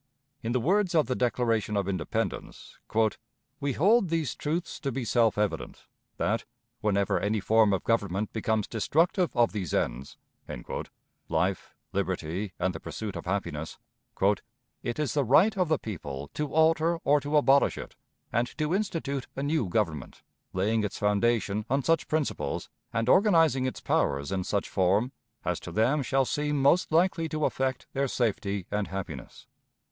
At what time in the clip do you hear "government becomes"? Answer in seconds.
7.83-8.65